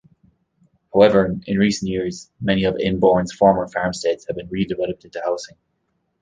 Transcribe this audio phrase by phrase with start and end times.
[0.91, 5.57] However, in recent years, many of Enborne's former farmsteads have been redeveloped into housing.